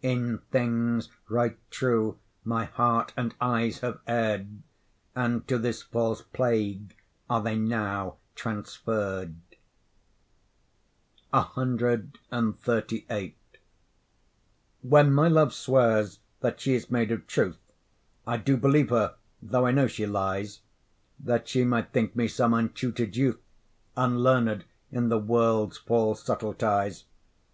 In 0.00 0.38
things 0.50 1.10
right 1.28 1.58
true 1.70 2.18
my 2.44 2.64
heart 2.64 3.12
and 3.14 3.34
eyes 3.42 3.80
have 3.80 4.00
err'd, 4.08 4.62
And 5.14 5.46
to 5.48 5.58
this 5.58 5.82
false 5.82 6.22
plague 6.22 6.96
are 7.28 7.42
they 7.42 7.56
now 7.58 8.16
transferr'd. 8.34 9.36
CXXXVIII 11.30 13.34
When 14.80 15.12
my 15.12 15.28
love 15.28 15.52
swears 15.52 16.20
that 16.40 16.58
she 16.58 16.72
is 16.72 16.90
made 16.90 17.12
of 17.12 17.26
truth, 17.26 17.58
I 18.26 18.38
do 18.38 18.56
believe 18.56 18.88
her 18.88 19.16
though 19.42 19.66
I 19.66 19.72
know 19.72 19.88
she 19.88 20.06
lies, 20.06 20.60
That 21.20 21.46
she 21.48 21.64
might 21.64 21.92
think 21.92 22.16
me 22.16 22.28
some 22.28 22.54
untutor'd 22.54 23.14
youth, 23.14 23.42
Unlearned 23.94 24.64
in 24.90 25.10
the 25.10 25.18
world's 25.18 25.76
false 25.76 26.22
subtleties. 26.24 27.04